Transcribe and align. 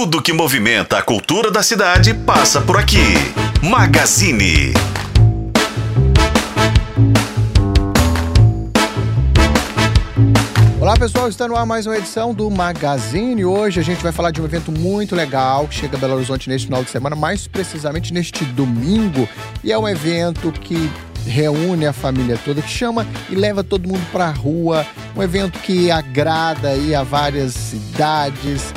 Tudo 0.00 0.22
que 0.22 0.32
movimenta 0.32 0.96
a 0.96 1.02
cultura 1.02 1.50
da 1.50 1.60
cidade 1.60 2.14
passa 2.14 2.60
por 2.60 2.76
aqui. 2.76 3.02
Magazine. 3.60 4.72
Olá 10.80 10.94
pessoal, 10.96 11.28
está 11.28 11.48
no 11.48 11.56
ar 11.56 11.66
mais 11.66 11.84
uma 11.84 11.98
edição 11.98 12.32
do 12.32 12.48
Magazine. 12.48 13.44
Hoje 13.44 13.80
a 13.80 13.82
gente 13.82 14.00
vai 14.00 14.12
falar 14.12 14.30
de 14.30 14.40
um 14.40 14.44
evento 14.44 14.70
muito 14.70 15.16
legal 15.16 15.66
que 15.66 15.74
chega 15.74 15.96
a 15.96 16.00
Belo 16.00 16.14
Horizonte 16.14 16.48
neste 16.48 16.68
final 16.68 16.84
de 16.84 16.90
semana, 16.90 17.16
mais 17.16 17.48
precisamente 17.48 18.14
neste 18.14 18.44
domingo. 18.44 19.28
E 19.64 19.72
é 19.72 19.76
um 19.76 19.88
evento 19.88 20.52
que 20.52 20.88
reúne 21.26 21.86
a 21.86 21.92
família 21.92 22.38
toda, 22.44 22.62
que 22.62 22.70
chama 22.70 23.04
e 23.28 23.34
leva 23.34 23.64
todo 23.64 23.88
mundo 23.88 24.06
para 24.12 24.26
a 24.26 24.30
rua. 24.30 24.86
Um 25.16 25.22
evento 25.24 25.58
que 25.58 25.90
agrada 25.90 26.68
aí 26.68 26.94
a 26.94 27.02
várias 27.02 27.52
cidades, 27.52 28.72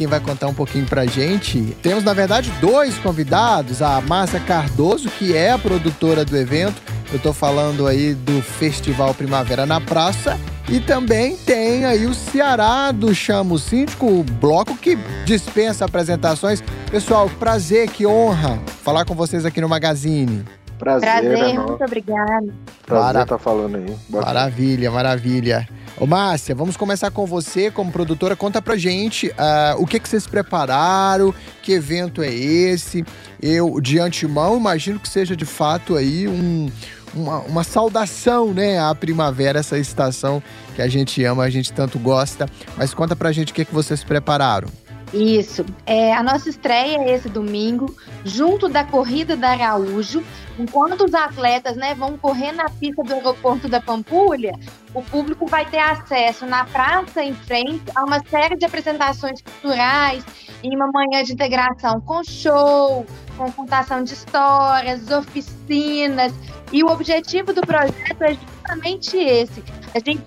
quem 0.00 0.06
vai 0.06 0.18
contar 0.18 0.46
um 0.46 0.54
pouquinho 0.54 0.86
pra 0.86 1.04
gente. 1.04 1.76
Temos, 1.82 2.02
na 2.02 2.14
verdade, 2.14 2.50
dois 2.58 2.96
convidados: 2.96 3.82
a 3.82 4.00
Márcia 4.00 4.40
Cardoso, 4.40 5.10
que 5.10 5.36
é 5.36 5.50
a 5.50 5.58
produtora 5.58 6.24
do 6.24 6.34
evento. 6.38 6.80
Eu 7.12 7.18
tô 7.18 7.34
falando 7.34 7.86
aí 7.86 8.14
do 8.14 8.40
Festival 8.40 9.12
Primavera 9.12 9.66
na 9.66 9.78
Praça. 9.78 10.40
E 10.70 10.80
também 10.80 11.36
tem 11.36 11.84
aí 11.84 12.06
o 12.06 12.14
Ceará 12.14 12.92
do 12.92 13.14
Chamo 13.14 13.58
Síndico, 13.58 14.06
o 14.06 14.22
bloco 14.22 14.74
que 14.74 14.96
dispensa 15.26 15.84
apresentações. 15.84 16.62
Pessoal, 16.90 17.28
prazer, 17.38 17.90
que 17.90 18.06
honra 18.06 18.58
falar 18.82 19.04
com 19.04 19.14
vocês 19.14 19.44
aqui 19.44 19.60
no 19.60 19.68
Magazine. 19.68 20.44
Prazer, 20.78 21.10
Prazer 21.10 21.38
é 21.38 21.52
muito 21.58 21.84
obrigada. 21.84 22.54
Prazer 22.86 23.22
estar 23.22 23.38
falando 23.38 23.76
aí. 23.76 23.96
Boa 24.08 24.24
Maravilha, 24.24 24.90
maravilha. 24.90 25.68
Ô 26.00 26.06
Márcia, 26.06 26.54
vamos 26.54 26.78
começar 26.78 27.10
com 27.10 27.26
você 27.26 27.70
como 27.70 27.92
produtora. 27.92 28.34
Conta 28.34 28.62
pra 28.62 28.74
gente 28.74 29.30
ah, 29.36 29.74
o 29.78 29.86
que, 29.86 30.00
que 30.00 30.08
vocês 30.08 30.26
prepararam, 30.26 31.34
que 31.62 31.72
evento 31.72 32.22
é 32.22 32.32
esse. 32.32 33.04
Eu, 33.40 33.78
de 33.82 33.98
antemão, 33.98 34.56
imagino 34.56 34.98
que 34.98 35.08
seja 35.08 35.36
de 35.36 35.44
fato 35.44 35.94
aí 35.96 36.26
um- 36.26 36.70
uma, 37.12 37.40
uma 37.40 37.64
saudação 37.64 38.54
né, 38.54 38.78
à 38.80 38.94
primavera, 38.94 39.58
essa 39.58 39.76
estação 39.76 40.42
que 40.74 40.80
a 40.80 40.88
gente 40.88 41.22
ama, 41.24 41.42
a 41.42 41.50
gente 41.50 41.70
tanto 41.70 41.98
gosta. 41.98 42.48
Mas 42.78 42.94
conta 42.94 43.14
pra 43.14 43.30
gente 43.30 43.52
o 43.52 43.54
que, 43.54 43.64
que 43.66 43.74
vocês 43.74 44.02
prepararam. 44.02 44.68
Isso. 45.12 45.64
É, 45.84 46.14
a 46.14 46.22
nossa 46.22 46.48
estreia 46.48 46.98
é 46.98 47.14
esse 47.14 47.28
domingo, 47.28 47.94
junto 48.24 48.68
da 48.68 48.84
Corrida 48.84 49.36
da 49.36 49.50
Araújo. 49.50 50.22
Enquanto 50.58 51.04
os 51.04 51.14
atletas 51.14 51.76
né, 51.76 51.94
vão 51.94 52.16
correr 52.16 52.52
na 52.52 52.68
pista 52.68 53.02
do 53.02 53.14
aeroporto 53.14 53.68
da 53.68 53.80
Pampulha, 53.80 54.52
o 54.94 55.02
público 55.02 55.46
vai 55.46 55.64
ter 55.64 55.78
acesso 55.78 56.46
na 56.46 56.64
praça 56.64 57.22
em 57.22 57.34
frente 57.34 57.82
a 57.94 58.04
uma 58.04 58.20
série 58.26 58.56
de 58.56 58.64
apresentações 58.64 59.40
culturais 59.42 60.24
em 60.62 60.76
uma 60.76 60.90
manhã 60.92 61.22
de 61.24 61.32
integração 61.32 62.00
com 62.00 62.22
show, 62.22 63.06
com 63.36 63.50
contação 63.52 64.04
de 64.04 64.12
histórias, 64.12 65.10
oficinas. 65.10 66.32
E 66.72 66.84
o 66.84 66.88
objetivo 66.88 67.52
do 67.52 67.62
projeto 67.62 68.22
é 68.22 68.34
justamente 68.34 69.16
esse: 69.16 69.64
a 69.94 69.98
gente 69.98 70.22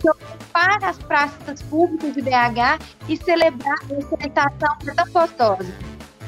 ocupar 0.54 0.84
as 0.84 0.98
praças 1.00 1.62
públicas 1.64 2.14
de 2.14 2.22
BH 2.22 2.80
e 3.10 3.18
celebrar 3.18 3.78
essa 3.90 4.28
estação 4.28 4.78
tão 4.96 5.12
gostosa. 5.12 5.66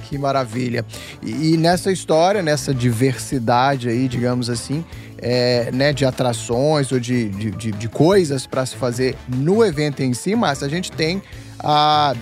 Que 0.04 0.17
maravilha. 0.17 0.86
E, 1.22 1.54
e 1.54 1.58
nessa 1.58 1.92
história, 1.92 2.42
nessa 2.42 2.73
diversidade 2.73 3.88
aí, 3.90 4.08
digamos 4.08 4.50
assim, 4.50 4.84
é, 5.17 5.72
né, 5.72 5.94
de 5.94 6.06
atrações 6.06 6.92
ou 6.92 7.00
de, 7.00 7.30
de, 7.30 7.52
de- 7.52 7.72
de 7.72 7.90
coisas 7.90 8.45
para 8.45 8.66
se 8.66 8.76
fazer 8.76 9.16
no 9.28 9.64
evento 9.66 10.02
em 10.04 10.14
si, 10.14 10.36
mas 10.36 10.62
a 10.64 10.67
gente 10.67 10.92
tem 10.92 11.22
a. 11.60 12.14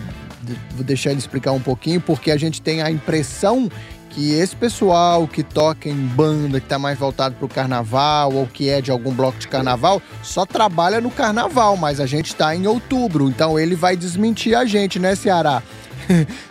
Vou 0.76 0.84
deixar 0.84 1.12
ele 1.12 1.20
explicar 1.20 1.54
um 1.54 1.60
pouquinho, 1.62 2.02
porque 2.02 2.30
a 2.30 2.36
gente 2.38 2.62
tem 2.62 2.82
a 2.82 2.92
impressão 2.92 3.70
que 4.14 4.34
esse 4.34 4.56
pessoal 4.56 5.28
que 5.28 5.44
toca 5.44 5.90
em 5.90 5.96
banda, 5.96 6.60
que 6.60 6.68
tá 6.68 6.78
mais 6.78 6.98
voltado 6.98 7.36
pro 7.36 7.48
carnaval 7.48 8.34
ou 8.34 8.46
que 8.46 8.70
é 8.70 8.82
de 8.82 8.92
algum 8.92 9.12
bloco 9.12 9.40
de 9.40 9.48
carnaval, 9.48 10.02
só 10.22 10.46
trabalha 10.46 11.02
no 11.02 11.10
carnaval, 11.10 11.76
mas 11.76 12.00
a 12.00 12.06
gente 12.06 12.36
tá 12.36 12.56
em 12.56 12.68
outubro, 12.68 13.28
então 13.28 13.60
ele 13.60 13.76
vai 13.76 13.98
desmentir 13.98 14.56
a 14.56 14.66
gente, 14.66 15.00
né, 15.00 15.16
Ceará? 15.16 15.64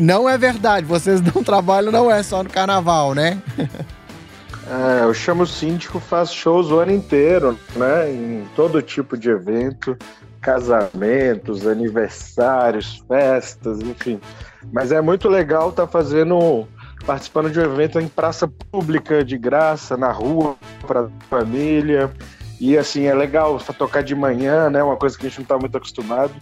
Não 0.00 0.28
é 0.28 0.36
verdade, 0.36 0.84
vocês 0.84 1.20
não 1.20 1.44
trabalham, 1.44 1.92
não 1.92 2.10
é 2.10 2.20
só 2.24 2.42
no 2.42 2.50
carnaval, 2.50 3.14
né? 3.14 3.40
É, 4.68 5.06
o 5.06 5.14
Chamo 5.14 5.46
Síndico 5.46 6.00
faz 6.00 6.32
shows 6.32 6.68
o 6.70 6.80
ano 6.80 6.90
inteiro, 6.92 7.56
né? 7.76 8.10
Em 8.10 8.44
todo 8.56 8.82
tipo 8.82 9.16
de 9.16 9.30
evento, 9.30 9.96
casamentos, 10.40 11.66
aniversários, 11.66 13.04
festas, 13.06 13.80
enfim. 13.80 14.20
Mas 14.72 14.90
é 14.90 15.00
muito 15.00 15.28
legal 15.28 15.70
estar 15.70 15.86
fazendo, 15.86 16.66
participando 17.04 17.50
de 17.50 17.58
um 17.58 17.62
evento 17.62 18.00
em 18.00 18.08
praça 18.08 18.48
pública, 18.70 19.24
de 19.24 19.36
graça, 19.36 19.96
na 19.96 20.10
rua, 20.10 20.56
para 20.86 21.08
família. 21.28 22.10
E 22.60 22.78
assim, 22.78 23.06
é 23.06 23.14
legal 23.14 23.58
tocar 23.76 24.02
de 24.02 24.14
manhã, 24.14 24.70
né? 24.70 24.82
Uma 24.82 24.96
coisa 24.96 25.18
que 25.18 25.26
a 25.26 25.28
gente 25.28 25.38
não 25.38 25.42
está 25.42 25.58
muito 25.58 25.76
acostumado. 25.76 26.32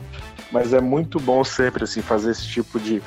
Mas 0.52 0.74
é 0.74 0.80
muito 0.80 1.18
bom 1.20 1.42
sempre 1.44 1.84
assim, 1.84 2.02
fazer 2.02 2.32
esse 2.32 2.46
tipo 2.46 2.78
de, 2.78 3.00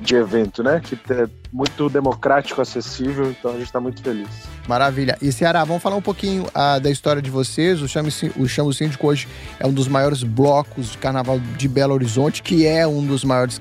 de 0.00 0.16
evento, 0.16 0.62
né? 0.62 0.80
Que 0.82 0.98
é 1.12 1.28
muito 1.52 1.88
democrático, 1.88 2.60
acessível, 2.60 3.30
então 3.30 3.50
a 3.52 3.54
gente 3.54 3.66
está 3.66 3.78
muito 3.78 4.02
feliz. 4.02 4.28
Maravilha. 4.66 5.16
E 5.22 5.30
Ceará, 5.30 5.62
vamos 5.62 5.82
falar 5.82 5.94
um 5.94 6.02
pouquinho 6.02 6.46
ah, 6.54 6.78
da 6.78 6.90
história 6.90 7.22
de 7.22 7.30
vocês. 7.30 7.80
O 7.82 7.86
Chamo, 7.86 8.08
o 8.36 8.48
Chamo 8.48 8.72
Síndico 8.72 9.06
hoje 9.06 9.28
é 9.60 9.66
um 9.66 9.72
dos 9.72 9.86
maiores 9.86 10.22
blocos 10.22 10.90
de 10.92 10.98
carnaval 10.98 11.38
de 11.38 11.68
Belo 11.68 11.94
Horizonte, 11.94 12.42
que 12.42 12.66
é 12.66 12.86
um 12.86 13.06
dos 13.06 13.22
maiores 13.22 13.60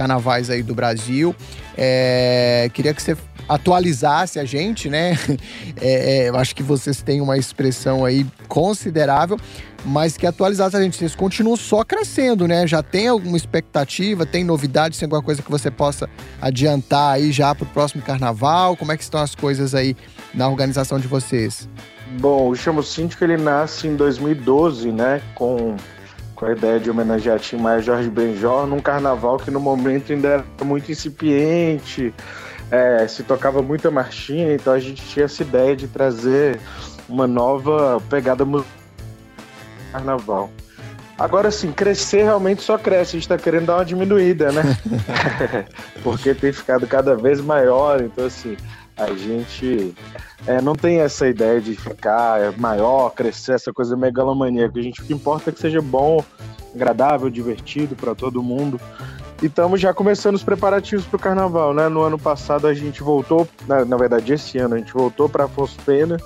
carnavais 0.00 0.48
aí 0.48 0.62
do 0.62 0.74
Brasil. 0.74 1.36
É, 1.76 2.70
queria 2.72 2.94
que 2.94 3.02
você 3.02 3.14
atualizasse 3.46 4.38
a 4.38 4.44
gente, 4.46 4.88
né? 4.88 5.18
É, 5.82 6.26
é, 6.26 6.28
acho 6.28 6.54
que 6.54 6.62
vocês 6.62 7.00
têm 7.00 7.22
uma 7.22 7.38
expressão 7.38 8.04
aí 8.04 8.26
considerável, 8.48 9.38
mas 9.82 10.16
que 10.18 10.26
atualizasse 10.26 10.76
a 10.76 10.82
gente. 10.82 10.96
Vocês 10.96 11.14
continuam 11.14 11.56
só 11.56 11.82
crescendo, 11.82 12.46
né? 12.46 12.66
Já 12.66 12.82
tem 12.82 13.08
alguma 13.08 13.36
expectativa, 13.36 14.26
tem 14.26 14.44
novidades, 14.44 14.98
tem 14.98 15.06
alguma 15.06 15.22
coisa 15.22 15.40
que 15.40 15.50
você 15.50 15.70
possa 15.70 16.08
adiantar 16.40 17.14
aí 17.14 17.32
já 17.32 17.54
para 17.54 17.64
o 17.64 17.66
próximo 17.68 18.02
carnaval? 18.02 18.76
Como 18.76 18.92
é 18.92 18.96
que 18.96 19.02
estão 19.02 19.20
as 19.20 19.34
coisas 19.34 19.74
aí 19.74 19.96
na 20.34 20.48
organização 20.48 20.98
de 20.98 21.08
vocês? 21.08 21.66
Bom, 22.18 22.50
o 22.50 22.54
Chamo 22.54 22.82
Síndico 22.82 23.24
ele 23.24 23.38
nasce 23.38 23.86
em 23.86 23.96
2012, 23.96 24.92
né? 24.92 25.22
Com, 25.34 25.76
com 26.40 26.46
a 26.46 26.52
ideia 26.52 26.80
de 26.80 26.90
homenagear 26.90 27.38
Tim 27.38 27.58
Maia 27.58 27.82
Jorge 27.82 28.08
Benjor 28.08 28.66
num 28.66 28.80
carnaval 28.80 29.36
que 29.36 29.50
no 29.50 29.60
momento 29.60 30.10
ainda 30.10 30.28
era 30.28 30.44
muito 30.64 30.90
incipiente, 30.90 32.14
é, 32.70 33.06
se 33.06 33.22
tocava 33.22 33.60
muita 33.60 33.90
marchinha, 33.90 34.54
então 34.54 34.72
a 34.72 34.78
gente 34.78 35.04
tinha 35.04 35.26
essa 35.26 35.42
ideia 35.42 35.76
de 35.76 35.86
trazer 35.86 36.58
uma 37.06 37.26
nova 37.26 38.00
pegada 38.08 38.42
musical 38.46 38.72
no 39.84 39.92
carnaval. 39.92 40.50
Agora 41.18 41.50
sim, 41.50 41.72
crescer 41.72 42.22
realmente 42.22 42.62
só 42.62 42.78
cresce, 42.78 43.16
a 43.16 43.20
gente 43.20 43.28
tá 43.28 43.36
querendo 43.36 43.66
dar 43.66 43.76
uma 43.76 43.84
diminuída, 43.84 44.50
né? 44.50 44.62
Porque 46.02 46.32
tem 46.32 46.54
ficado 46.54 46.86
cada 46.86 47.14
vez 47.14 47.38
maior, 47.42 48.00
então 48.00 48.24
assim, 48.24 48.56
a 49.00 49.14
gente 49.14 49.94
é, 50.46 50.60
não 50.60 50.74
tem 50.74 51.00
essa 51.00 51.26
ideia 51.26 51.60
de 51.60 51.74
ficar 51.74 52.52
maior, 52.58 53.10
crescer, 53.10 53.54
essa 53.54 53.72
coisa 53.72 53.96
megalomaníaca. 53.96 54.78
A 54.78 54.82
gente, 54.82 55.00
o 55.00 55.04
que 55.04 55.14
importa 55.14 55.48
é 55.48 55.52
que 55.52 55.58
seja 55.58 55.80
bom, 55.80 56.22
agradável, 56.74 57.30
divertido 57.30 57.96
para 57.96 58.14
todo 58.14 58.42
mundo. 58.42 58.78
E 59.42 59.46
estamos 59.46 59.80
já 59.80 59.94
começando 59.94 60.34
os 60.34 60.42
preparativos 60.42 61.06
para 61.06 61.16
o 61.16 61.20
carnaval, 61.20 61.72
né? 61.72 61.88
No 61.88 62.02
ano 62.02 62.18
passado 62.18 62.66
a 62.66 62.74
gente 62.74 63.02
voltou, 63.02 63.48
na, 63.66 63.86
na 63.86 63.96
verdade 63.96 64.34
esse 64.34 64.58
ano 64.58 64.74
a 64.74 64.78
gente 64.78 64.92
voltou 64.92 65.30
para 65.30 65.44
Afonso 65.44 65.78
Pena, 65.84 66.18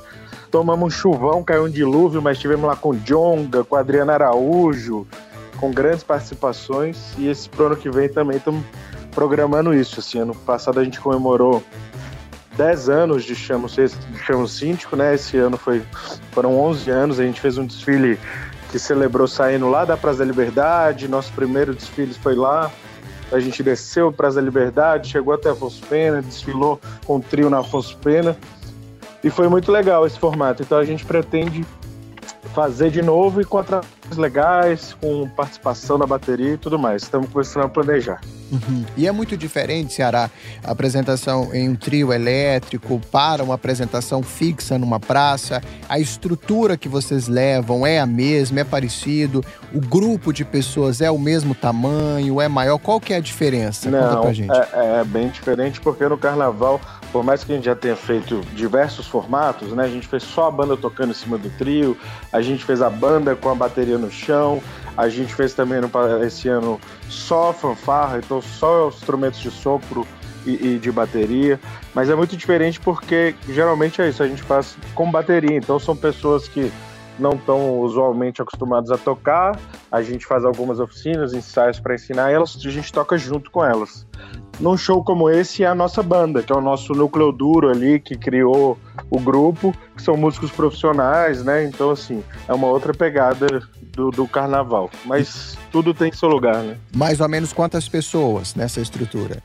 tomamos 0.51 0.89
um 0.89 0.91
chuvão, 0.91 1.45
caiu 1.45 1.67
um 1.67 1.71
dilúvio, 1.71 2.21
mas 2.21 2.37
estivemos 2.37 2.67
lá 2.67 2.75
com 2.75 2.93
Jonga, 2.93 3.63
com 3.63 3.77
Adriana 3.77 4.15
Araújo, 4.15 5.07
com 5.61 5.71
grandes 5.71 6.03
participações. 6.03 7.15
E 7.17 7.29
esse 7.29 7.49
pro 7.49 7.67
ano 7.67 7.77
que 7.77 7.89
vem 7.89 8.09
também 8.09 8.39
estamos 8.39 8.65
programando 9.13 9.73
isso. 9.73 10.01
Assim, 10.01 10.19
ano 10.19 10.34
passado 10.34 10.81
a 10.81 10.84
gente 10.84 11.01
comemorou 11.01 11.63
10 12.56 12.89
anos 12.89 13.24
de 13.24 13.34
Chamo, 13.34 13.68
de 13.68 14.18
Chamo 14.18 14.47
Síndico, 14.47 14.97
né? 14.97 15.15
Esse 15.15 15.36
ano 15.36 15.56
foi, 15.56 15.83
foram 16.33 16.59
11 16.59 16.91
anos, 16.91 17.21
a 17.21 17.24
gente 17.24 17.41
fez 17.41 17.59
um 17.59 17.66
desfile 17.66 18.18
que 18.71 18.78
celebrou 18.78 19.28
saindo 19.28 19.68
lá 19.68 19.84
da 19.84 19.97
Praça 19.97 20.18
da 20.18 20.24
Liberdade, 20.24 21.06
nosso 21.06 21.33
primeiro 21.33 21.74
desfile 21.74 22.12
foi 22.15 22.34
lá, 22.34 22.71
a 23.30 23.39
gente 23.39 23.62
desceu 23.62 24.12
Praça 24.12 24.36
da 24.36 24.42
Liberdade, 24.42 25.10
chegou 25.10 25.34
até 25.34 25.51
Afonso 25.51 25.80
Pena, 25.86 26.21
desfilou 26.21 26.80
com 27.04 27.16
o 27.16 27.21
trio 27.21 27.48
na 27.48 27.59
Afonso 27.59 27.97
Pena, 27.98 28.36
e 29.22 29.30
foi 29.30 29.48
muito 29.48 29.71
legal 29.71 30.07
esse 30.07 30.18
formato, 30.18 30.62
então 30.62 30.78
a 30.78 30.84
gente 30.84 31.04
pretende 31.04 31.65
fazer 32.53 32.91
de 32.91 33.03
novo 33.03 33.41
e 33.41 33.45
com 33.45 33.59
atrações 33.59 34.16
legais, 34.16 34.97
com 35.00 35.28
participação 35.28 35.98
na 35.98 36.07
bateria 36.07 36.54
e 36.54 36.59
tudo 36.59 36.78
mais, 36.78 37.03
estamos 37.03 37.28
começando 37.30 37.65
a 37.65 37.68
planejar. 37.68 38.21
Uhum. 38.54 38.84
E 38.97 39.06
é 39.06 39.12
muito 39.12 39.36
diferente, 39.36 39.95
Ceará, 39.95 40.30
a 40.62 40.71
apresentação 40.71 41.53
em 41.53 41.68
um 41.68 41.74
trio 41.74 42.12
elétrico 42.12 43.01
para 43.10 43.42
uma 43.42 43.54
apresentação 43.54 44.22
fixa 44.22 44.78
numa 44.78 45.01
praça. 45.01 45.60
A 45.89 45.98
estrutura 45.98 46.77
que 46.77 46.89
vocês 46.89 47.27
levam 47.27 47.86
é 47.86 47.98
a 47.98 48.06
mesma, 48.06 48.60
é 48.60 48.65
parecido. 48.65 49.45
O 49.72 49.80
grupo 49.80 50.33
de 50.33 50.45
pessoas 50.45 51.01
é 51.01 51.10
o 51.10 51.18
mesmo 51.18 51.54
tamanho, 51.54 52.41
é 52.41 52.48
maior. 52.48 52.78
Qual 52.78 53.01
que 53.01 53.12
é 53.12 53.16
a 53.16 53.21
diferença? 53.21 53.91
Não, 53.91 54.01
Conta 54.01 54.21
pra 54.21 54.33
gente. 54.33 54.53
É, 54.53 55.00
é 55.00 55.04
bem 55.04 55.28
diferente 55.28 55.80
porque 55.80 56.07
no 56.07 56.16
carnaval, 56.16 56.80
por 57.12 57.24
mais 57.24 57.42
que 57.42 57.53
a 57.53 57.57
gente 57.57 57.65
já 57.65 57.74
tenha 57.74 57.97
feito 57.97 58.41
diversos 58.54 59.07
formatos, 59.07 59.72
né? 59.72 59.84
A 59.84 59.89
gente 59.89 60.07
fez 60.07 60.22
só 60.22 60.48
a 60.48 60.50
banda 60.50 60.77
tocando 60.77 61.10
em 61.10 61.15
cima 61.15 61.36
do 61.36 61.50
trio, 61.50 61.97
a 62.33 62.41
gente 62.41 62.65
fez 62.65 62.80
a 62.80 62.91
banda 62.91 63.34
com 63.34 63.48
a 63.48 63.54
bateria 63.54 63.98
no 63.98 64.10
chão, 64.10 64.62
a 64.97 65.09
gente 65.09 65.35
fez 65.35 65.55
também 65.55 65.81
no, 65.81 65.91
esse 66.25 66.49
ano 66.49 66.81
só 67.09 67.53
fanfarra, 67.53 68.19
então 68.19 68.41
só 68.41 68.89
instrumentos 68.89 69.41
de 69.41 69.51
sopro 69.51 70.07
e, 70.47 70.75
e, 70.75 70.79
de 70.79 70.91
bateria. 70.93 71.59
Mas 71.95 72.11
é 72.11 72.15
muito 72.15 72.37
diferente 72.37 72.81
porque 72.81 73.35
geralmente 73.49 74.01
é 74.01 74.09
isso, 74.09 74.23
a 74.23 74.29
gente 74.29 74.43
faz 74.43 74.77
com 74.95 75.11
bateria. 75.11 75.57
Então 75.57 75.79
são 75.79 75.97
pessoas 75.97 76.47
que 76.49 76.71
não 77.19 77.33
estão 77.33 77.81
usualmente 77.81 78.43
acostumadas 78.43 78.91
a 78.91 78.99
tocar. 78.99 79.59
A 79.91 80.03
gente 80.03 80.27
faz 80.27 80.45
algumas 80.45 80.81
oficinas, 80.81 81.33
ensaios 81.33 81.79
para 81.79 81.95
ensinar 81.95 82.31
elas, 82.31 82.57
a 82.57 82.71
gente 82.71 82.93
toca 82.93 83.17
junto 83.17 83.51
com 83.51 83.65
elas. 83.65 84.07
Num 84.61 84.77
show 84.77 85.03
como 85.03 85.29
esse 85.29 85.65
é 85.65 85.67
a 85.67 85.75
nossa 85.75 86.03
banda, 86.03 86.43
que 86.43 86.53
é 86.53 86.57
o 86.57 86.61
nosso 86.61 86.93
núcleo 86.93 87.33
duro 87.33 87.71
ali 87.71 87.99
que 87.99 88.17
criou 88.17 88.79
o 89.11 89.19
grupo, 89.19 89.75
que 89.97 90.03
são 90.03 90.17
músicos 90.17 90.51
profissionais, 90.51 91.45
né? 91.45 91.65
Então 91.65 91.91
assim, 91.91 92.23
é 92.49 92.55
uma 92.55 92.69
outra 92.69 92.95
pegada 92.95 93.63
do, 93.95 94.11
do 94.11 94.27
carnaval. 94.27 94.91
Mas 95.05 95.57
tudo 95.71 95.95
tem 95.95 96.13
seu 96.13 96.29
lugar, 96.29 96.63
né? 96.63 96.77
Mais 96.95 97.21
ou 97.21 97.29
menos 97.29 97.53
quantas 97.53 97.89
pessoas 97.89 98.55
nessa 98.55 98.81
estrutura? 98.81 99.43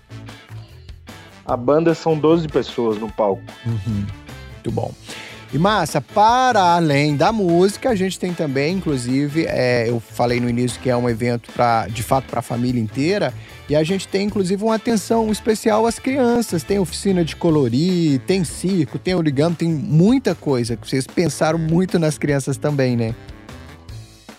A 1.45 1.57
banda 1.57 1.95
são 1.95 2.17
12 2.17 2.47
pessoas 2.47 2.97
no 2.97 3.11
palco. 3.11 3.41
Uhum. 3.65 4.05
Muito 4.53 4.71
bom. 4.71 4.93
E 5.51 5.57
massa, 5.57 5.99
para 5.99 6.75
além 6.75 7.15
da 7.15 7.31
música, 7.31 7.89
a 7.89 7.95
gente 7.95 8.19
tem 8.19 8.35
também, 8.35 8.75
inclusive, 8.75 9.47
é, 9.47 9.89
eu 9.89 9.99
falei 9.99 10.39
no 10.39 10.47
início 10.47 10.79
que 10.79 10.91
é 10.91 10.95
um 10.95 11.09
evento 11.09 11.51
para, 11.51 11.87
de 11.87 12.03
fato, 12.03 12.25
para 12.25 12.39
a 12.39 12.43
família 12.43 12.79
inteira. 12.79 13.33
E 13.67 13.75
a 13.75 13.83
gente 13.83 14.07
tem, 14.07 14.27
inclusive, 14.27 14.63
uma 14.63 14.75
atenção 14.75 15.31
especial 15.31 15.87
às 15.87 15.97
crianças. 15.97 16.61
Tem 16.61 16.77
oficina 16.77 17.25
de 17.25 17.35
colorir, 17.35 18.19
tem 18.27 18.43
circo, 18.43 18.99
tem 18.99 19.15
origami, 19.15 19.55
tem 19.55 19.69
muita 19.69 20.35
coisa. 20.35 20.77
Vocês 20.79 21.07
pensaram 21.07 21.57
muito 21.57 21.97
nas 21.97 22.19
crianças 22.19 22.55
também, 22.55 22.95
né? 22.95 23.15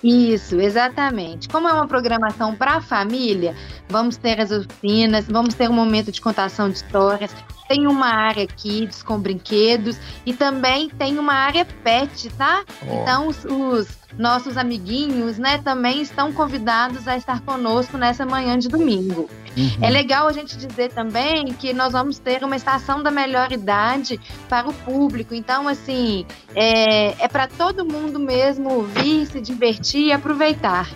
Isso, 0.03 0.59
exatamente. 0.59 1.49
Como 1.49 1.69
é 1.69 1.73
uma 1.73 1.87
programação 1.87 2.57
para 2.57 2.77
a 2.77 2.81
família, 2.81 3.55
vamos 3.89 4.17
ter 4.17 4.41
as 4.41 4.51
oficinas, 4.51 5.27
vamos 5.27 5.55
ter 5.55 5.69
um 5.69 5.75
momento 5.75 6.11
de 6.11 6.21
contação 6.21 6.71
de 6.71 6.77
histórias. 6.77 7.31
Tem 7.71 7.87
uma 7.87 8.09
área 8.09 8.49
kids 8.49 9.01
com 9.01 9.17
brinquedos 9.21 9.97
e 10.27 10.35
também 10.35 10.91
tem 10.91 11.21
uma 11.21 11.35
área 11.35 11.65
pet, 11.85 12.29
tá? 12.31 12.65
Oh. 12.83 12.95
Então 12.95 13.29
os, 13.29 13.45
os 13.45 13.87
nossos 14.19 14.57
amiguinhos, 14.57 15.39
né, 15.39 15.59
também 15.59 16.03
estão 16.03 16.33
convidados 16.33 17.07
a 17.07 17.17
estar 17.17 17.41
conosco 17.43 17.97
nessa 17.97 18.27
manhã 18.27 18.59
de 18.59 18.69
domingo. 18.69 19.31
Uhum. 19.57 19.71
É 19.81 19.89
legal 19.89 20.27
a 20.27 20.33
gente 20.33 20.57
dizer 20.57 20.91
também 20.91 21.53
que 21.53 21.73
nós 21.73 21.93
vamos 21.93 22.19
ter 22.19 22.43
uma 22.43 22.57
estação 22.57 23.05
da 23.05 23.11
melhor 23.13 23.53
idade 23.53 24.19
para 24.49 24.69
o 24.69 24.73
público. 24.73 25.33
Então, 25.33 25.69
assim, 25.69 26.27
é, 26.57 27.23
é 27.23 27.29
para 27.29 27.47
todo 27.47 27.85
mundo 27.85 28.19
mesmo 28.19 28.83
vir, 28.83 29.27
se 29.27 29.41
divertir 29.41 30.07
e 30.07 30.13
aproveitar. 30.13 30.91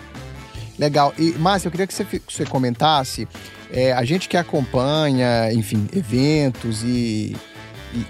Legal. 0.77 1.13
E, 1.17 1.31
Márcia, 1.33 1.67
eu 1.67 1.71
queria 1.71 1.87
que 1.87 1.93
você, 1.93 2.05
que 2.05 2.21
você 2.27 2.45
comentasse, 2.45 3.27
é, 3.71 3.93
a 3.93 4.03
gente 4.03 4.27
que 4.27 4.37
acompanha, 4.37 5.51
enfim, 5.53 5.87
eventos 5.93 6.83
e 6.83 7.35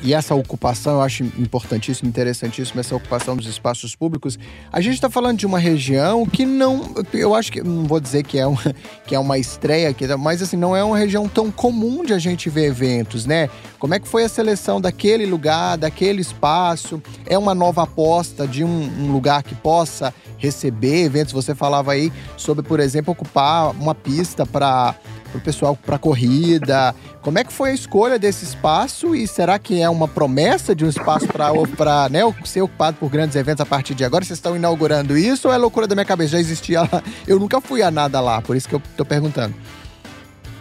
e, 0.02 0.14
essa 0.14 0.34
ocupação, 0.34 0.96
eu 0.96 1.02
acho 1.02 1.24
importantíssimo, 1.24 2.10
interessantíssimo, 2.10 2.80
essa 2.80 2.96
ocupação 2.96 3.36
dos 3.36 3.48
espaços 3.48 3.96
públicos. 3.96 4.38
A 4.72 4.82
gente 4.82 4.96
está 4.96 5.10
falando 5.10 5.38
de 5.38 5.46
uma 5.46 5.60
região 5.60 6.26
que 6.26 6.46
não, 6.46 6.94
eu 7.14 7.36
acho 7.36 7.52
que, 7.52 7.62
não 7.62 7.86
vou 7.86 8.00
dizer 8.00 8.24
que 8.24 8.38
é 8.38 8.48
uma, 8.48 8.76
que 9.06 9.16
é 9.16 9.20
uma 9.20 9.38
estreia 9.38 9.90
aqui, 9.90 10.08
mas 10.16 10.42
assim, 10.42 10.58
não 10.58 10.76
é 10.76 10.84
uma 10.84 10.98
região 10.98 11.28
tão 11.28 11.52
comum 11.52 12.04
de 12.04 12.14
a 12.14 12.20
gente 12.20 12.50
ver 12.50 12.66
eventos, 12.66 13.26
né? 13.26 13.50
Como 13.80 13.94
é 13.94 14.00
que 14.00 14.08
foi 14.08 14.24
a 14.24 14.30
seleção 14.30 14.82
daquele 14.82 15.26
lugar, 15.26 15.78
daquele 15.78 16.22
espaço? 16.22 17.02
É 17.26 17.38
uma 17.38 17.54
nova 17.54 17.84
aposta 17.84 18.48
de 18.48 18.64
um, 18.64 18.68
um 18.68 19.12
lugar 19.12 19.44
que 19.44 19.54
possa 19.54 20.14
receber 20.38 21.04
eventos? 21.04 21.34
Você 21.34 21.54
falava 21.54 21.92
aí 21.92 22.12
sobre, 22.38 22.64
por 22.66 22.80
exemplo, 22.80 23.12
ocupar 23.12 23.72
uma 23.72 23.94
pista 23.94 24.46
para 24.46 24.96
o 25.38 25.42
pessoal 25.42 25.76
para 25.76 25.98
corrida. 25.98 26.96
Como 27.22 27.40
é 27.40 27.44
que 27.44 27.52
foi 27.52 27.72
a 27.72 27.74
escolha 27.74 28.20
desse 28.20 28.46
espaço 28.46 29.16
e 29.16 29.28
será 29.28 29.58
que 29.60 29.82
é 29.82 29.90
uma 29.90 30.08
promessa 30.08 30.76
de 30.76 30.86
um 30.86 30.90
espaço 30.90 31.28
para 31.28 32.10
né, 32.10 32.22
ser 32.44 32.62
ocupado 32.62 32.98
por 33.00 33.10
grandes 33.10 33.36
eventos 33.36 33.62
a 33.62 33.66
partir 33.66 33.96
de 33.96 34.04
agora? 34.04 34.24
Vocês 34.24 34.38
estão 34.38 34.56
inaugurando 34.56 35.18
isso 35.18 35.48
ou 35.48 35.54
é 35.54 35.58
loucura 35.58 35.88
da 35.88 35.96
minha 35.96 36.06
cabeça? 36.06 36.32
Já 36.32 36.40
existia 36.40 36.82
lá? 36.82 37.04
Eu 37.28 37.40
nunca 37.40 37.60
fui 37.60 37.82
a 37.82 37.92
nada 37.92 38.20
lá, 38.22 38.42
por 38.42 38.56
isso 38.56 38.68
que 38.68 38.76
eu 38.76 38.82
estou 38.92 39.06
perguntando. 39.06 39.56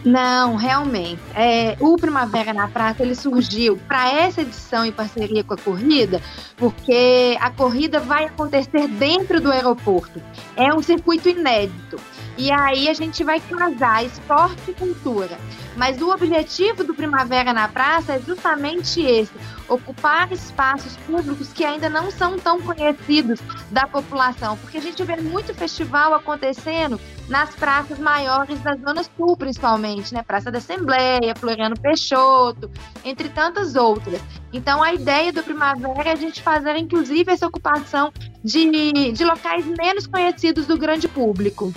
Não, 0.05 0.55
realmente. 0.55 1.19
É, 1.33 1.75
o 1.79 1.95
Primavera 1.95 2.53
na 2.53 2.67
Praça 2.67 3.01
ele 3.01 3.15
surgiu 3.15 3.75
para 3.87 4.07
essa 4.11 4.41
edição 4.41 4.85
em 4.85 4.91
parceria 4.91 5.43
com 5.43 5.55
a 5.55 5.57
corrida, 5.57 6.21
porque 6.55 7.35
a 7.41 7.49
corrida 7.49 7.99
vai 7.99 8.25
acontecer 8.25 8.87
dentro 8.87 9.41
do 9.41 9.51
aeroporto. 9.51 10.21
É 10.55 10.71
um 10.71 10.83
circuito 10.83 11.27
inédito. 11.27 11.99
E 12.37 12.51
aí 12.51 12.89
a 12.89 12.93
gente 12.93 13.23
vai 13.23 13.39
casar 13.39 14.05
esporte 14.05 14.71
e 14.71 14.73
cultura. 14.73 15.37
Mas 15.75 16.01
o 16.01 16.09
objetivo 16.09 16.83
do 16.83 16.93
Primavera 16.93 17.53
na 17.53 17.67
Praça 17.67 18.13
é 18.13 18.19
justamente 18.19 19.01
esse: 19.01 19.31
ocupar 19.67 20.31
espaços 20.31 20.95
públicos 21.05 21.51
que 21.53 21.65
ainda 21.65 21.89
não 21.89 22.09
são 22.11 22.37
tão 22.37 22.61
conhecidos 22.61 23.39
da 23.71 23.87
população. 23.87 24.57
Porque 24.57 24.77
a 24.77 24.81
gente 24.81 25.03
vê 25.03 25.17
muito 25.17 25.53
festival 25.53 26.13
acontecendo 26.13 26.99
nas 27.27 27.55
praças 27.55 27.97
maiores 27.99 28.59
da 28.61 28.75
Zona 28.75 29.03
Sul, 29.03 29.35
principalmente, 29.35 30.13
né? 30.13 30.23
Praça 30.23 30.51
da 30.51 30.59
Assembleia, 30.59 31.35
Floriano 31.35 31.79
Peixoto, 31.79 32.69
entre 33.03 33.29
tantas 33.29 33.75
outras. 33.75 34.21
Então, 34.53 34.81
a 34.81 34.93
ideia 34.93 35.33
do 35.33 35.43
Primavera 35.43 36.09
é 36.09 36.11
a 36.13 36.15
gente 36.15 36.41
fazer, 36.41 36.77
inclusive, 36.77 37.31
essa 37.31 37.47
ocupação 37.47 38.13
de, 38.43 39.11
de 39.11 39.25
locais 39.25 39.65
menos 39.65 40.05
conhecidos 40.07 40.65
do 40.67 40.77
grande 40.77 41.07
público. 41.07 41.73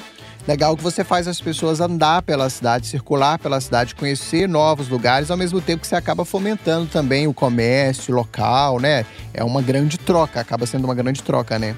Legal 0.48 0.74
que 0.78 0.82
você 0.82 1.04
faz 1.04 1.28
as 1.28 1.38
pessoas 1.38 1.78
andar 1.78 2.22
pela 2.22 2.48
cidade, 2.48 2.86
circular 2.86 3.38
pela 3.38 3.60
cidade, 3.60 3.94
conhecer 3.94 4.48
novos 4.48 4.88
lugares, 4.88 5.30
ao 5.30 5.36
mesmo 5.36 5.60
tempo 5.60 5.82
que 5.82 5.86
você 5.86 5.94
acaba 5.94 6.24
fomentando 6.24 6.86
também 6.86 7.26
o 7.26 7.34
comércio 7.34 8.14
local, 8.14 8.80
né? 8.80 9.04
É 9.34 9.44
uma 9.44 9.60
grande 9.60 9.98
troca, 9.98 10.40
acaba 10.40 10.64
sendo 10.64 10.86
uma 10.86 10.94
grande 10.94 11.22
troca, 11.22 11.58
né? 11.58 11.76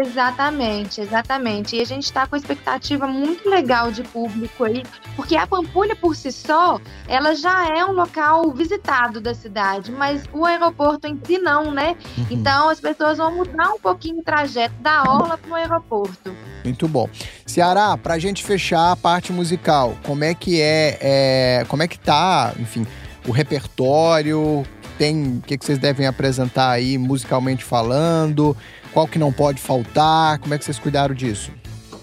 Exatamente, 0.00 1.00
exatamente. 1.00 1.76
E 1.76 1.80
a 1.80 1.84
gente 1.84 2.04
está 2.04 2.26
com 2.26 2.36
expectativa 2.36 3.06
muito 3.06 3.48
legal 3.48 3.92
de 3.92 4.02
público 4.02 4.64
aí, 4.64 4.82
porque 5.14 5.36
a 5.36 5.46
Pampulha 5.46 5.94
por 5.94 6.16
si 6.16 6.32
só, 6.32 6.80
ela 7.06 7.34
já 7.34 7.68
é 7.68 7.84
um 7.84 7.92
local 7.92 8.50
visitado 8.52 9.20
da 9.20 9.34
cidade, 9.34 9.92
mas 9.92 10.24
o 10.32 10.44
aeroporto 10.44 11.06
em 11.06 11.18
si 11.24 11.38
não, 11.38 11.70
né? 11.70 11.96
Uhum. 12.16 12.26
Então 12.30 12.68
as 12.68 12.80
pessoas 12.80 13.18
vão 13.18 13.34
mudar 13.34 13.70
um 13.70 13.78
pouquinho 13.78 14.18
o 14.18 14.22
trajeto 14.22 14.74
da 14.80 15.02
orla 15.02 15.38
para 15.38 15.50
o 15.50 15.54
aeroporto. 15.54 16.34
Muito 16.64 16.88
bom. 16.88 17.08
Ceará, 17.46 17.96
para 17.96 18.14
a 18.14 18.18
gente 18.18 18.42
fechar 18.42 18.92
a 18.92 18.96
parte 18.96 19.32
musical, 19.32 19.94
como 20.02 20.24
é 20.24 20.34
que 20.34 20.60
é, 20.60 20.98
é 21.00 21.66
como 21.68 21.82
é 21.82 21.88
que 21.88 21.98
tá, 21.98 22.52
enfim, 22.58 22.86
o 23.26 23.30
repertório, 23.30 24.64
tem, 24.98 25.38
o 25.38 25.40
que, 25.40 25.58
que 25.58 25.64
vocês 25.64 25.78
devem 25.78 26.06
apresentar 26.06 26.70
aí 26.70 26.96
musicalmente 26.96 27.64
falando? 27.64 28.56
Qual 28.94 29.08
que 29.08 29.18
não 29.18 29.32
pode 29.32 29.60
faltar? 29.60 30.38
Como 30.38 30.54
é 30.54 30.58
que 30.58 30.64
vocês 30.64 30.78
cuidaram 30.78 31.12
disso? 31.12 31.50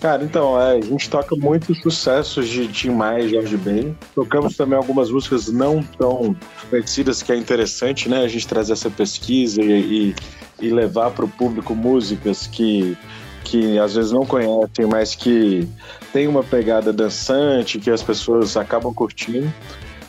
Cara, 0.02 0.24
então, 0.24 0.60
é, 0.62 0.78
a 0.78 0.82
gente 0.82 1.10
toca 1.10 1.36
muitos 1.38 1.80
sucessos 1.80 2.50
de 2.50 2.68
Tim 2.68 2.90
Maia 2.90 3.24
e 3.24 3.30
Jorge 3.30 3.56
Ben. 3.56 3.96
Tocamos 4.14 4.58
também 4.58 4.76
algumas 4.76 5.10
músicas 5.10 5.48
não 5.48 5.82
tão 5.82 6.36
conhecidas, 6.70 7.24
que 7.24 7.32
é 7.32 7.38
interessante, 7.38 8.10
né? 8.10 8.24
A 8.24 8.28
gente 8.28 8.46
trazer 8.46 8.74
essa 8.74 8.90
pesquisa 8.90 9.62
e, 9.62 9.72
e, 9.72 10.16
e 10.60 10.70
levar 10.70 11.12
para 11.12 11.24
o 11.24 11.30
público 11.30 11.74
músicas 11.74 12.46
que, 12.48 12.98
que 13.46 13.80
às 13.80 13.96
vezes 13.96 14.12
não 14.12 14.26
conhecem, 14.26 14.86
mas 14.86 15.16
que 15.16 15.70
tem 16.12 16.28
uma 16.28 16.44
pegada 16.44 16.92
dançante, 16.92 17.80
que 17.80 17.90
as 17.90 18.04
pessoas 18.04 18.58
acabam 18.58 18.94
curtindo. 18.94 19.54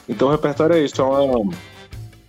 Então 0.09 0.27
o 0.27 0.31
repertório 0.33 0.75
é 0.75 0.83
isso, 0.83 1.01
é 1.01 1.05
uma, 1.05 1.55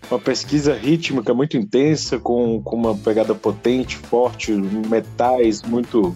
uma 0.09 0.19
pesquisa 0.19 0.73
rítmica 0.73 1.33
muito 1.33 1.57
intensa, 1.57 2.19
com, 2.19 2.61
com 2.61 2.75
uma 2.75 2.95
pegada 2.95 3.33
potente, 3.33 3.97
forte, 3.97 4.51
metais 4.51 5.61
muito, 5.61 6.15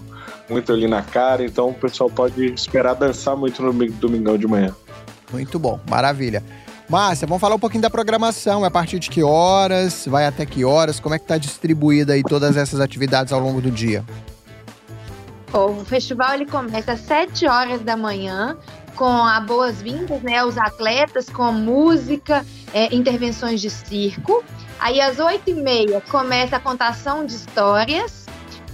muito 0.50 0.72
ali 0.72 0.88
na 0.88 1.02
cara. 1.02 1.44
Então 1.44 1.70
o 1.70 1.74
pessoal 1.74 2.10
pode 2.10 2.46
esperar 2.54 2.94
dançar 2.94 3.36
muito 3.36 3.62
no 3.62 3.74
domingão 3.92 4.38
de 4.38 4.48
manhã. 4.48 4.76
Muito 5.32 5.58
bom, 5.60 5.80
maravilha. 5.90 6.44
Márcia, 6.90 7.28
vamos 7.28 7.42
falar 7.42 7.56
um 7.56 7.60
pouquinho 7.60 7.82
da 7.82 7.90
programação. 7.90 8.64
É 8.64 8.68
a 8.68 8.72
partir 8.72 8.98
de 8.98 9.10
que 9.10 9.22
horas? 9.22 10.06
Vai 10.08 10.26
até 10.26 10.46
que 10.46 10.64
horas? 10.64 11.00
Como 11.00 11.14
é 11.14 11.20
que 11.20 11.26
está 11.26 11.38
distribuída 11.38 12.14
aí 12.14 12.24
todas 12.24 12.56
essas 12.56 12.80
atividades 12.80 13.34
ao 13.34 13.42
longo 13.42 13.60
do 13.60 13.70
dia? 13.70 14.06
O 15.54 15.84
festival 15.84 16.34
ele 16.34 16.46
começa 16.46 16.94
às 16.94 17.02
7 17.02 17.48
horas 17.48 17.82
da 17.82 17.98
manhã 17.98 18.58
com 18.96 19.06
a 19.06 19.40
boas-vindas, 19.40 20.22
né, 20.24 20.38
aos 20.40 20.58
atletas, 20.58 21.30
com 21.30 21.52
música, 21.52 22.46
é, 22.74 22.94
intervenções 22.94 23.62
de 23.62 23.70
circo. 23.70 24.44
Aí 24.80 25.02
às 25.02 25.20
oito 25.20 25.50
e 25.50 25.54
meia 25.54 26.02
começa 26.02 26.58
a 26.58 26.60
contação 26.60 27.26
de 27.26 27.36
histórias. 27.36 28.26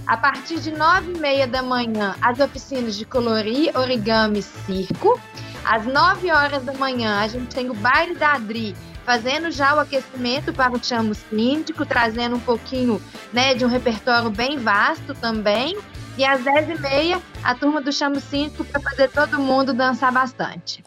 A 0.06 0.18
partir 0.18 0.60
de 0.60 0.70
nove 0.70 1.12
e 1.12 1.18
meia 1.18 1.46
da 1.46 1.62
manhã, 1.62 2.14
as 2.20 2.38
oficinas 2.38 2.94
de 2.94 3.06
colorir, 3.06 3.74
origami 3.74 4.40
e 4.40 4.42
circo. 4.42 5.18
Às 5.64 5.86
nove 5.86 6.30
horas 6.30 6.62
da 6.62 6.74
manhã, 6.74 7.20
a 7.20 7.26
gente 7.26 7.54
tem 7.54 7.70
o 7.70 7.74
baile 7.74 8.14
da 8.14 8.34
Adri, 8.34 8.76
fazendo 9.06 9.50
já 9.50 9.74
o 9.74 9.80
aquecimento 9.80 10.52
para 10.52 10.72
o 10.72 10.84
chamo 10.84 11.14
síndico, 11.14 11.86
trazendo 11.86 12.36
um 12.36 12.40
pouquinho 12.40 13.00
né, 13.32 13.54
de 13.54 13.64
um 13.64 13.68
repertório 13.68 14.28
bem 14.28 14.58
vasto 14.58 15.14
também. 15.14 15.74
E 16.18 16.24
às 16.24 16.42
10h30, 16.42 17.20
a 17.42 17.54
turma 17.54 17.80
do 17.80 17.92
Chamo 17.92 18.20
Síndico 18.20 18.64
para 18.64 18.80
fazer 18.80 19.10
todo 19.10 19.40
mundo 19.40 19.74
dançar 19.74 20.12
bastante. 20.12 20.84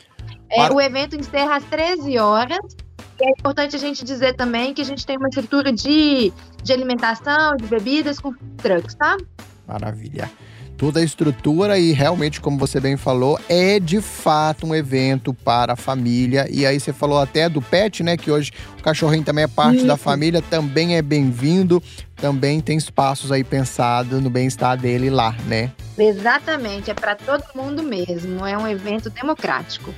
É, 0.50 0.72
o 0.72 0.80
evento 0.80 1.18
encerra 1.18 1.58
às 1.58 1.64
13 1.66 2.18
horas. 2.18 2.87
É 3.20 3.30
importante 3.32 3.76
a 3.76 3.80
gente 3.80 4.06
dizer 4.06 4.36
também 4.36 4.74
que 4.74 4.82
a 4.82 4.86
gente 4.86 5.06
tem 5.06 5.18
uma 5.18 5.28
estrutura 5.28 5.72
de, 5.72 6.32
de 6.64 6.74
alimentação, 6.74 7.56
de 7.56 7.66
bebidas 7.66 8.20
com 8.20 8.34
trucks, 8.58 8.96
tá? 8.96 9.18
Maravilha 9.68 10.30
toda 10.78 11.00
a 11.00 11.04
estrutura 11.04 11.80
e 11.80 11.92
realmente, 11.92 12.40
como 12.40 12.58
você 12.58 12.80
bem 12.80 12.96
falou, 12.96 13.40
é 13.50 13.80
de 13.80 14.00
fato 14.00 14.68
um 14.68 14.76
evento 14.76 15.34
para 15.34 15.74
a 15.74 15.76
família. 15.76 16.48
E 16.50 16.66
aí 16.66 16.80
você 16.80 16.94
falou 16.94 17.20
até 17.20 17.50
do 17.50 17.62
pet, 17.62 18.04
né? 18.04 18.16
Que 18.16 18.30
hoje 18.30 18.52
o 18.80 18.84
cachorrinho 18.84 19.24
também 19.24 19.44
é 19.44 19.48
parte 19.48 19.78
Isso. 19.78 19.88
da 19.88 19.98
família, 19.98 20.42
também 20.42 20.96
é 20.96 21.02
bem-vindo. 21.02 21.82
Também 22.16 22.62
tem 22.62 22.78
espaços 22.78 23.32
aí 23.32 23.44
pensados 23.44 24.22
no 24.22 24.30
bem-estar 24.30 24.78
dele 24.78 25.10
lá, 25.10 25.36
né? 25.46 25.72
Exatamente, 25.98 26.92
é 26.92 26.94
para 26.94 27.16
todo 27.16 27.44
mundo 27.56 27.82
mesmo. 27.84 28.46
É 28.46 28.58
um 28.58 28.68
evento 28.68 29.10
democrático. 29.10 29.94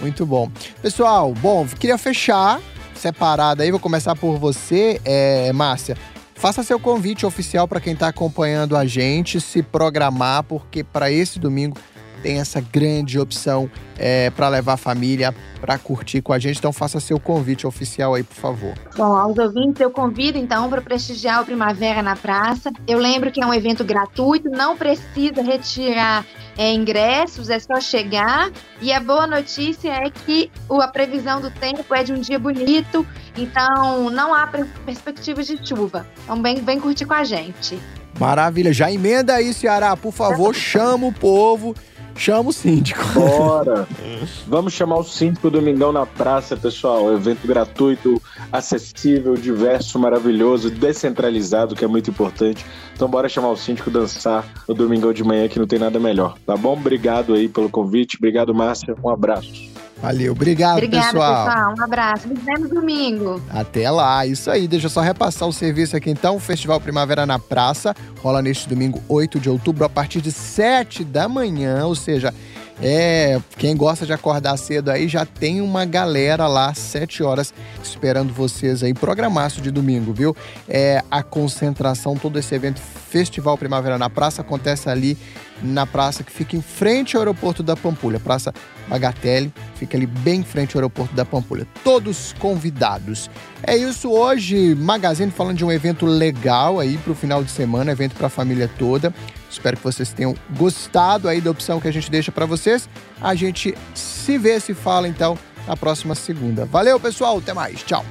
Muito 0.00 0.26
bom. 0.26 0.50
Pessoal, 0.82 1.32
bom, 1.34 1.66
queria 1.66 1.98
fechar 1.98 2.60
separado 2.94 3.62
aí, 3.62 3.70
vou 3.70 3.80
começar 3.80 4.16
por 4.16 4.38
você, 4.38 5.00
é, 5.04 5.52
Márcia. 5.52 5.96
Faça 6.34 6.62
seu 6.62 6.80
convite 6.80 7.24
oficial 7.24 7.68
para 7.68 7.80
quem 7.80 7.92
está 7.92 8.08
acompanhando 8.08 8.76
a 8.76 8.86
gente, 8.86 9.40
se 9.40 9.62
programar, 9.62 10.42
porque 10.42 10.82
para 10.82 11.10
esse 11.10 11.38
domingo 11.38 11.76
tem 12.24 12.40
essa 12.40 12.58
grande 12.58 13.18
opção 13.18 13.70
é, 13.98 14.30
para 14.30 14.48
levar 14.48 14.72
a 14.72 14.76
família 14.78 15.34
para 15.60 15.76
curtir 15.76 16.22
com 16.22 16.32
a 16.32 16.38
gente. 16.38 16.56
Então 16.56 16.72
faça 16.72 16.98
seu 16.98 17.20
convite 17.20 17.66
oficial 17.66 18.14
aí, 18.14 18.22
por 18.22 18.34
favor. 18.34 18.72
Bom, 18.96 19.14
aos 19.14 19.36
ouvintes, 19.36 19.78
eu 19.82 19.90
convido 19.90 20.38
então 20.38 20.70
para 20.70 20.80
prestigiar 20.80 21.42
o 21.42 21.44
Primavera 21.44 22.02
na 22.02 22.16
Praça. 22.16 22.72
Eu 22.88 22.98
lembro 22.98 23.30
que 23.30 23.42
é 23.42 23.46
um 23.46 23.52
evento 23.52 23.84
gratuito, 23.84 24.48
não 24.48 24.74
precisa 24.74 25.42
retirar 25.42 26.24
é, 26.56 26.72
ingressos, 26.72 27.50
é 27.50 27.58
só 27.58 27.78
chegar. 27.78 28.50
E 28.80 28.90
a 28.90 29.00
boa 29.00 29.26
notícia 29.26 29.90
é 29.90 30.08
que 30.08 30.50
a 30.70 30.88
previsão 30.88 31.42
do 31.42 31.50
tempo 31.50 31.94
é 31.94 32.02
de 32.02 32.14
um 32.14 32.20
dia 32.20 32.38
bonito, 32.38 33.06
então 33.36 34.08
não 34.08 34.32
há 34.32 34.46
perspectivas 34.86 35.46
de 35.46 35.58
chuva. 35.62 36.06
Então 36.24 36.42
vem, 36.42 36.56
vem 36.56 36.80
curtir 36.80 37.04
com 37.04 37.14
a 37.14 37.22
gente. 37.22 37.78
Maravilha, 38.18 38.72
já 38.72 38.90
emenda 38.90 39.34
aí, 39.34 39.52
Ceará, 39.52 39.94
por 39.96 40.12
favor, 40.12 40.54
chama 40.54 41.08
o 41.08 41.12
povo 41.12 41.74
Chama 42.16 42.50
o 42.50 42.52
síndico. 42.52 43.02
Bora! 43.14 43.86
Vamos 44.46 44.72
chamar 44.72 44.98
o 44.98 45.04
síndico 45.04 45.50
Domingão 45.50 45.92
na 45.92 46.06
praça, 46.06 46.56
pessoal. 46.56 47.12
Evento 47.12 47.46
gratuito, 47.46 48.20
acessível, 48.52 49.34
diverso, 49.34 49.98
maravilhoso, 49.98 50.70
descentralizado, 50.70 51.74
que 51.74 51.84
é 51.84 51.88
muito 51.88 52.10
importante. 52.10 52.64
Então 52.94 53.08
bora 53.08 53.28
chamar 53.28 53.50
o 53.50 53.56
síndico 53.56 53.90
dançar 53.90 54.46
no 54.68 54.74
Domingão 54.74 55.12
de 55.12 55.24
manhã, 55.24 55.48
que 55.48 55.58
não 55.58 55.66
tem 55.66 55.78
nada 55.78 55.98
melhor. 55.98 56.36
Tá 56.46 56.56
bom? 56.56 56.74
Obrigado 56.74 57.34
aí 57.34 57.48
pelo 57.48 57.68
convite. 57.68 58.16
Obrigado, 58.16 58.54
Márcia. 58.54 58.94
Um 59.02 59.10
abraço. 59.10 59.73
Valeu, 60.04 60.32
obrigado, 60.32 60.74
Obrigada, 60.74 61.06
pessoal. 61.06 61.46
pessoal. 61.46 61.74
Um 61.78 61.82
abraço. 61.82 62.28
Nos 62.28 62.38
vemos 62.44 62.68
domingo. 62.68 63.42
Até 63.48 63.90
lá, 63.90 64.26
isso 64.26 64.50
aí. 64.50 64.68
Deixa 64.68 64.84
eu 64.84 64.90
só 64.90 65.00
repassar 65.00 65.48
o 65.48 65.52
serviço 65.52 65.96
aqui 65.96 66.10
então. 66.10 66.36
O 66.36 66.38
Festival 66.38 66.78
Primavera 66.78 67.24
na 67.24 67.38
Praça 67.38 67.96
rola 68.20 68.42
neste 68.42 68.68
domingo, 68.68 69.02
8 69.08 69.40
de 69.40 69.48
outubro, 69.48 69.82
a 69.82 69.88
partir 69.88 70.20
de 70.20 70.30
7 70.30 71.04
da 71.04 71.26
manhã, 71.26 71.86
ou 71.86 71.94
seja, 71.94 72.34
é, 72.82 73.40
quem 73.56 73.76
gosta 73.76 74.04
de 74.04 74.12
acordar 74.12 74.56
cedo 74.56 74.90
aí 74.90 75.08
já 75.08 75.24
tem 75.24 75.60
uma 75.60 75.84
galera 75.84 76.46
lá, 76.46 76.74
7 76.74 77.22
horas, 77.22 77.54
esperando 77.82 78.32
vocês 78.32 78.82
aí. 78.82 78.92
Programaço 78.92 79.60
de 79.60 79.70
domingo, 79.70 80.12
viu? 80.12 80.36
É 80.68 81.02
a 81.10 81.22
concentração, 81.22 82.16
todo 82.16 82.38
esse 82.38 82.54
evento 82.54 82.80
Festival 82.80 83.56
Primavera 83.56 83.96
na 83.96 84.10
Praça 84.10 84.42
acontece 84.42 84.88
ali 84.88 85.16
na 85.62 85.86
praça 85.86 86.24
que 86.24 86.32
fica 86.32 86.56
em 86.56 86.60
frente 86.60 87.16
ao 87.16 87.22
aeroporto 87.22 87.62
da 87.62 87.76
Pampulha, 87.76 88.18
Praça 88.18 88.52
Bagatelle, 88.88 89.52
fica 89.76 89.96
ali 89.96 90.04
bem 90.06 90.40
em 90.40 90.42
frente 90.42 90.76
ao 90.76 90.80
aeroporto 90.80 91.14
da 91.14 91.24
Pampulha. 91.24 91.66
Todos 91.84 92.34
convidados. 92.38 93.30
É 93.62 93.76
isso 93.76 94.10
hoje, 94.10 94.74
Magazine 94.74 95.30
falando 95.30 95.56
de 95.56 95.64
um 95.64 95.70
evento 95.70 96.04
legal 96.04 96.80
aí 96.80 96.98
para 96.98 97.12
o 97.12 97.14
final 97.14 97.42
de 97.42 97.50
semana, 97.50 97.92
evento 97.92 98.16
para 98.16 98.26
a 98.26 98.30
família 98.30 98.68
toda. 98.78 99.14
Espero 99.54 99.76
que 99.76 99.84
vocês 99.84 100.12
tenham 100.12 100.34
gostado 100.56 101.28
aí 101.28 101.40
da 101.40 101.50
opção 101.50 101.80
que 101.80 101.88
a 101.88 101.92
gente 101.92 102.10
deixa 102.10 102.32
para 102.32 102.44
vocês. 102.44 102.88
A 103.20 103.34
gente 103.34 103.74
se 103.94 104.36
vê, 104.36 104.58
se 104.58 104.74
fala 104.74 105.08
então 105.08 105.38
na 105.66 105.76
próxima 105.76 106.14
segunda. 106.14 106.64
Valeu, 106.64 106.98
pessoal, 106.98 107.38
até 107.38 107.54
mais. 107.54 107.82
Tchau. 107.82 108.04